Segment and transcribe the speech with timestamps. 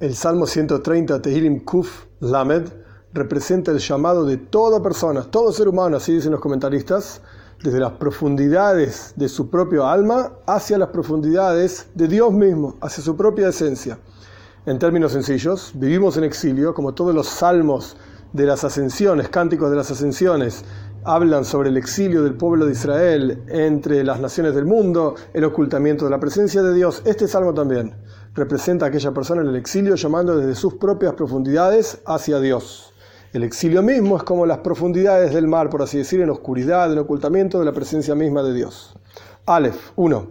[0.00, 2.68] El Salmo 130, Tehilim Kuf Lamed,
[3.12, 7.20] representa el llamado de toda persona, todo ser humano, así dicen los comentaristas,
[7.62, 13.14] desde las profundidades de su propio alma hacia las profundidades de Dios mismo, hacia su
[13.14, 13.98] propia esencia.
[14.64, 17.98] En términos sencillos, vivimos en exilio, como todos los salmos
[18.32, 20.64] de las ascensiones, cánticos de las ascensiones,
[21.04, 26.06] hablan sobre el exilio del pueblo de Israel entre las naciones del mundo, el ocultamiento
[26.06, 27.02] de la presencia de Dios.
[27.04, 27.94] Este salmo también
[28.34, 32.92] representa a aquella persona en el exilio llamando desde sus propias profundidades hacia Dios.
[33.32, 36.98] El exilio mismo es como las profundidades del mar, por así decir, en oscuridad, en
[36.98, 38.94] ocultamiento de la presencia misma de Dios.
[39.46, 40.26] Aleph 1.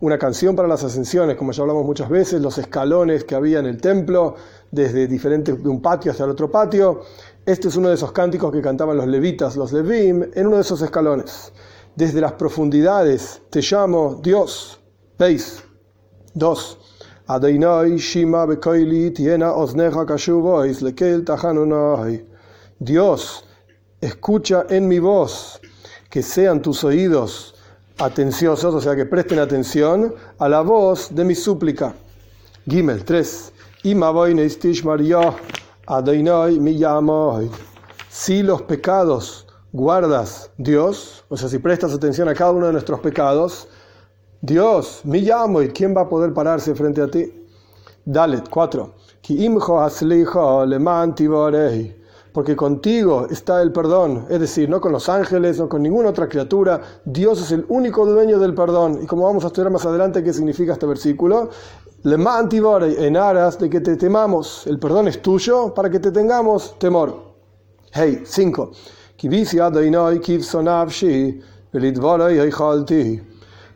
[0.00, 3.66] Una canción para las ascensiones, como ya hablamos muchas veces, los escalones que había en
[3.66, 4.34] el templo,
[4.70, 7.02] desde diferentes, de un patio hasta el otro patio.
[7.44, 10.62] Este es uno de esos cánticos que cantaban los levitas, los levim, en uno de
[10.62, 11.52] esos escalones.
[12.00, 14.80] Desde las profundidades te llamo Dios.
[15.18, 15.62] ¿Veis?
[16.32, 16.78] Dos.
[22.78, 23.44] Dios,
[24.00, 25.60] escucha en mi voz,
[26.08, 27.54] que sean tus oídos
[27.98, 31.94] atenciosos, o sea, que presten atención a la voz de mi súplica.
[32.66, 33.52] Gimel 3.
[38.08, 43.00] Si los pecados guardas Dios, o sea, si prestas atención a cada uno de nuestros
[43.00, 43.68] pecados,
[44.40, 47.46] Dios, mi llamo, ¿y quién va a poder pararse frente a ti?
[48.04, 48.94] Dalet 4.
[52.32, 56.28] Porque contigo está el perdón, es decir, no con los ángeles, no con ninguna otra
[56.28, 56.80] criatura.
[57.04, 59.00] Dios es el único dueño del perdón.
[59.02, 61.50] Y como vamos a estudiar más adelante qué significa este versículo,
[62.02, 64.66] le en aras de que te temamos.
[64.66, 67.34] El perdón es tuyo para que te tengamos temor.
[67.92, 68.70] Hey, 5.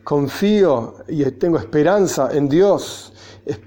[0.03, 3.13] Confío y tengo esperanza en Dios.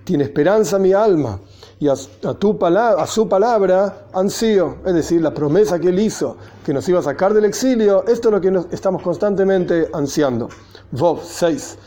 [0.03, 1.39] Tiene esperanza mi alma.
[1.79, 1.95] Y a,
[2.37, 6.37] tu palabra, a su palabra ansío, es decir, la promesa que él hizo,
[6.67, 10.49] que nos iba a sacar del exilio, esto es lo que estamos constantemente ansiando.
[10.91, 11.79] Vov 6.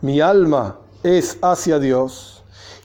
[0.00, 2.39] Mi alma es hacia Dios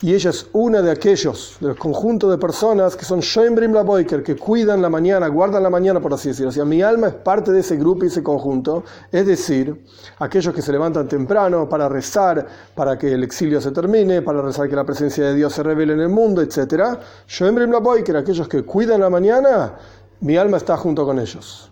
[0.05, 4.21] y ella es una de aquellos, del conjunto de personas que son Shoembrim la Boiker,
[4.21, 6.49] que cuidan la mañana, guardan la mañana, por así decirlo.
[6.49, 9.83] O sea, mi alma es parte de ese grupo y ese conjunto, es decir,
[10.19, 12.45] aquellos que se levantan temprano para rezar,
[12.75, 15.93] para que el exilio se termine, para rezar que la presencia de Dios se revele
[15.93, 16.99] en el mundo, etc.
[17.27, 19.73] Shoembrim la Boiker, aquellos que cuidan la mañana,
[20.21, 21.71] mi alma está junto con ellos.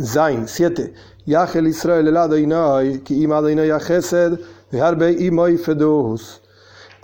[0.00, 0.94] Zain 7.
[1.26, 4.38] Yahel Israel el ki ima Yachesed,
[5.18, 6.40] imoy fedus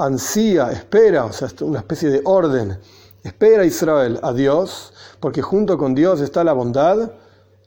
[0.05, 2.79] ansía, espera, o sea, una especie de orden.
[3.23, 7.13] Espera Israel a Dios, porque junto con Dios está la bondad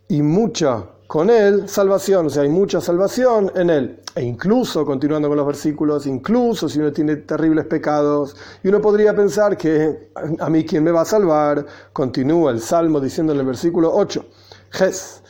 [0.08, 4.00] y mucha con Él salvación, o sea, hay mucha salvación en Él.
[4.16, 9.16] E incluso, continuando con los versículos, incluso si uno tiene terribles pecados, y uno podría
[9.16, 13.46] pensar que a mí quién me va a salvar, continúa el Salmo diciendo en el
[13.46, 14.26] versículo 8,
[14.72, 15.22] Ges,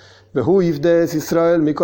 [1.13, 1.75] Israel,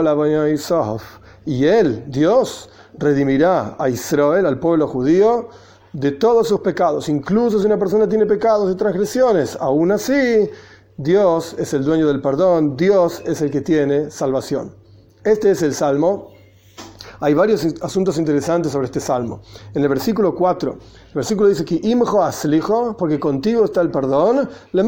[1.46, 5.50] y Él, Dios, redimirá a Israel, al pueblo judío,
[5.94, 7.10] de todos sus pecados.
[7.10, 10.50] Incluso si una persona tiene pecados y transgresiones, aún así,
[10.98, 14.76] Dios es el dueño del perdón, Dios es el que tiene salvación.
[15.24, 16.32] Este es el salmo.
[17.22, 19.42] Hay varios asuntos interesantes sobre este salmo.
[19.74, 24.50] En el versículo 4, el versículo dice que imjo aslijo, porque contigo está el perdón,
[24.72, 24.84] le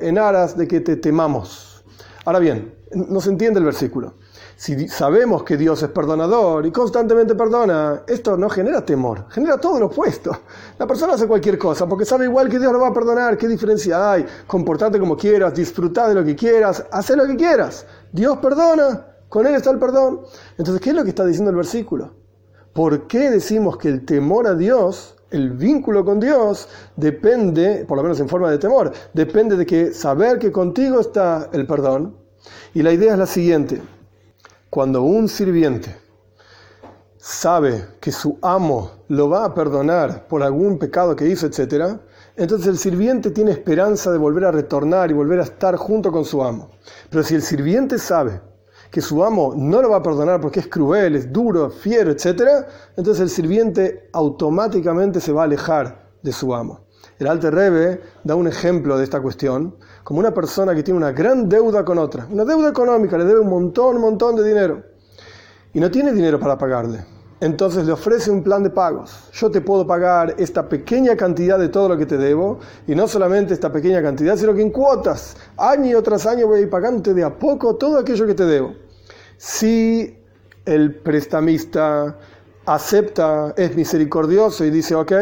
[0.00, 1.82] en aras de que te temamos.
[2.26, 4.14] Ahora bien, no se entiende el versículo
[4.58, 9.78] si sabemos que Dios es perdonador y constantemente perdona, esto no genera temor, genera todo
[9.78, 10.34] lo opuesto.
[10.78, 13.48] La persona hace cualquier cosa porque sabe igual que Dios lo va a perdonar, qué
[13.48, 17.86] diferencia hay, comportarte como quieras, disfrutar de lo que quieras, hacer lo que quieras.
[18.10, 20.22] Dios perdona, con Él está el perdón.
[20.56, 22.14] Entonces, ¿qué es lo que está diciendo el versículo?
[22.72, 28.02] ¿Por qué decimos que el temor a Dios, el vínculo con Dios, depende, por lo
[28.02, 32.16] menos en forma de temor, depende de que saber que contigo está el perdón?
[32.72, 33.82] Y la idea es la siguiente.
[34.70, 35.96] Cuando un sirviente
[37.18, 41.98] sabe que su amo lo va a perdonar por algún pecado que hizo, etc.,
[42.36, 46.24] entonces el sirviente tiene esperanza de volver a retornar y volver a estar junto con
[46.24, 46.70] su amo.
[47.08, 48.40] Pero si el sirviente sabe
[48.90, 52.66] que su amo no lo va a perdonar porque es cruel, es duro, fiero, etc.,
[52.96, 56.85] entonces el sirviente automáticamente se va a alejar de su amo.
[57.18, 61.12] El Alte Rebe da un ejemplo de esta cuestión como una persona que tiene una
[61.12, 64.82] gran deuda con otra, una deuda económica, le debe un montón, un montón de dinero
[65.72, 67.04] y no tiene dinero para pagarle.
[67.40, 69.28] entonces le ofrece un plan de pagos.
[69.32, 73.06] Yo te puedo pagar esta pequeña cantidad de todo lo que te debo, y no
[73.06, 77.12] solamente esta pequeña cantidad, sino que en cuotas, año tras año voy a ir pagándote
[77.12, 78.74] de a poco todo aquello que te debo.
[79.36, 80.16] Si
[80.64, 82.18] el prestamista
[82.64, 85.12] acepta, es misericordioso y dice, ok,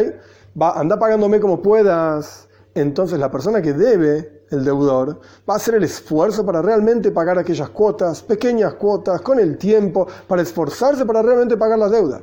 [0.60, 5.74] va, anda pagándome como puedas, entonces la persona que debe, el deudor, va a hacer
[5.74, 11.22] el esfuerzo para realmente pagar aquellas cuotas, pequeñas cuotas, con el tiempo, para esforzarse para
[11.22, 12.22] realmente pagar la deuda.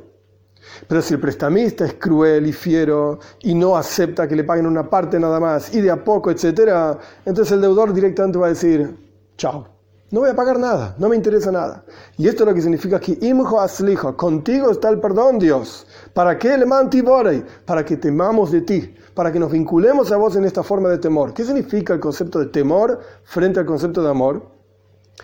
[0.86, 4.88] Pero si el prestamista es cruel y fiero y no acepta que le paguen una
[4.88, 8.96] parte nada más y de a poco, etc., entonces el deudor directamente va a decir,
[9.36, 9.66] chao,
[10.12, 11.84] no voy a pagar nada, no me interesa nada.
[12.18, 15.86] Y esto es lo que significa que imjo aslijo, contigo está el perdón, Dios.
[16.12, 17.42] ¿Para qué le mantivorei?
[17.64, 20.98] Para que temamos de ti, para que nos vinculemos a vos en esta forma de
[20.98, 21.32] temor.
[21.32, 24.50] ¿Qué significa el concepto de temor frente al concepto de amor?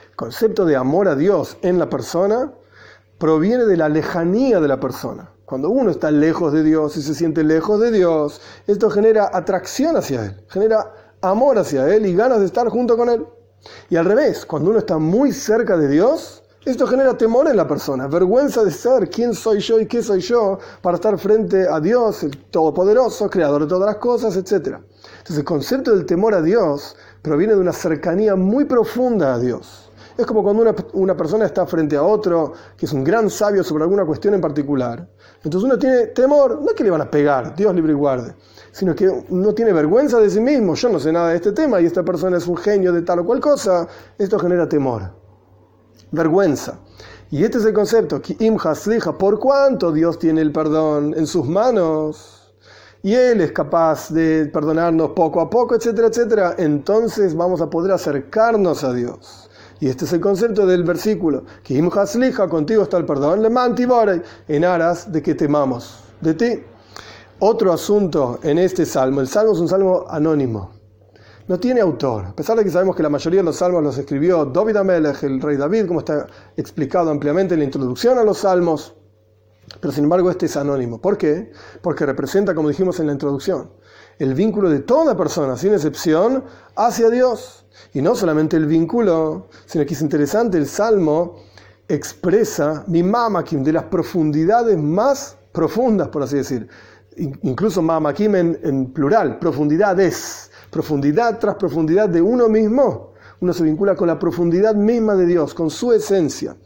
[0.08, 2.55] El concepto de amor a Dios en la persona
[3.19, 5.32] proviene de la lejanía de la persona.
[5.44, 9.99] Cuando uno está lejos de Dios y se siente lejos de Dios, esto genera atracción
[9.99, 13.26] hacia Él, genera amor hacia Él y ganas de estar junto con Él.
[13.90, 17.66] Y al revés, cuando uno está muy cerca de Dios, esto genera temor en la
[17.66, 21.81] persona, vergüenza de ser quién soy yo y qué soy yo para estar frente a
[21.81, 24.76] Dios, el Todopoderoso, creador de todas las cosas, etc.
[25.19, 29.88] Entonces el concepto del temor a Dios proviene de una cercanía muy profunda a Dios.
[30.19, 33.85] Es como cuando una, persona está frente a otro que es un gran sabio sobre
[33.85, 35.09] alguna cuestión en particular.
[35.44, 38.35] Entonces uno tiene temor, no es que le van a pegar, Dios libre y guarde,
[38.73, 40.75] sino que uno tiene vergüenza de sí mismo.
[40.75, 43.20] Yo no sé nada de este tema y esta persona es un genio de tal
[43.20, 43.87] o cual cosa.
[44.19, 45.12] Esto genera temor,
[46.11, 46.81] vergüenza.
[47.31, 48.35] Y este es el concepto, que
[49.17, 52.55] por cuanto Dios tiene el perdón en sus manos
[53.05, 57.93] y Él es capaz de perdonarnos poco a poco, etcétera, etcétera, entonces vamos a poder
[57.93, 59.48] acercarnos a Dios.
[59.80, 64.22] Y este es el concepto del versículo, que Im contigo está el perdón, le mantibore,
[64.48, 66.62] en aras de que temamos de ti.
[67.40, 70.72] Otro asunto en este salmo, el salmo es un salmo anónimo,
[71.46, 73.96] no tiene autor, a pesar de que sabemos que la mayoría de los salmos los
[73.96, 76.26] escribió David Amelech, el rey David, como está
[76.56, 78.94] explicado ampliamente en la introducción a los salmos,
[79.81, 81.00] pero sin embargo este es anónimo.
[81.00, 81.53] ¿Por qué?
[81.82, 83.70] Porque representa, como dijimos en la introducción,
[84.19, 86.44] el vínculo de toda persona, sin excepción,
[86.76, 87.67] hacia Dios.
[87.93, 91.37] Y no solamente el vínculo, sino que es interesante, el Salmo
[91.87, 96.69] expresa mi mamakim de las profundidades más profundas, por así decir.
[97.17, 103.12] Incluso mamakim en, en plural, profundidades, profundidad tras profundidad de uno mismo.
[103.41, 106.56] Uno se vincula con la profundidad misma de Dios, con su esencia.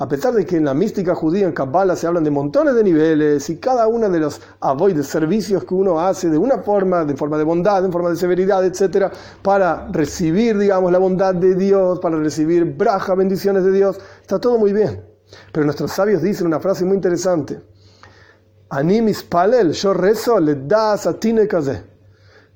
[0.00, 2.82] A pesar de que en la mística judía, en Kabbalah, se hablan de montones de
[2.82, 7.04] niveles y cada uno de los avoid, de servicios que uno hace de una forma,
[7.04, 9.12] de forma de bondad, en forma de severidad, etcétera,
[9.42, 14.56] para recibir, digamos, la bondad de Dios, para recibir braja, bendiciones de Dios, está todo
[14.56, 15.04] muy bien.
[15.52, 17.60] Pero nuestros sabios dicen una frase muy interesante.
[18.70, 21.18] Animis palel, yo rezo, le das a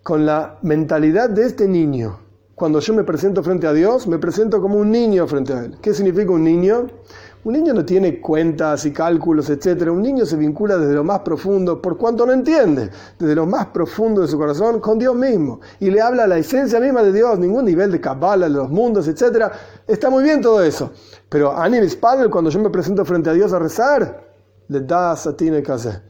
[0.03, 2.25] Con la mentalidad de este niño.
[2.55, 5.77] Cuando yo me presento frente a Dios, me presento como un niño frente a Él.
[5.83, 6.87] ¿Qué significa un niño?
[7.45, 9.91] Un niño no tiene cuentas y cálculos, etc.
[9.91, 12.89] Un niño se vincula desde lo más profundo, por cuanto no entiende,
[13.19, 15.61] desde lo más profundo de su corazón, con Dios mismo.
[15.79, 19.07] Y le habla la esencia misma de Dios, ningún nivel de cabala, de los mundos,
[19.09, 19.53] etc.
[19.87, 20.91] Está muy bien todo eso.
[21.29, 24.25] Pero a mis padres, cuando yo me presento frente a Dios a rezar,
[24.69, 26.01] le da satina y casé.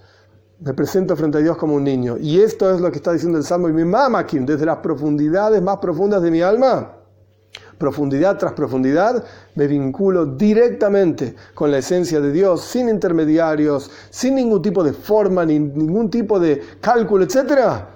[0.61, 2.17] Me presento frente a Dios como un niño.
[2.17, 5.61] Y esto es lo que está diciendo el Salmo y mi mamá, desde las profundidades
[5.61, 7.04] más profundas de mi alma
[7.79, 14.63] profundidad tras profundidad, me vinculo directamente con la esencia de Dios, sin intermediarios, sin ningún
[14.63, 17.87] tipo de forma, ni ningún tipo de cálculo, etc.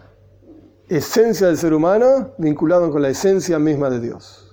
[0.88, 4.47] Esencia del ser humano vinculado con la esencia misma de Dios.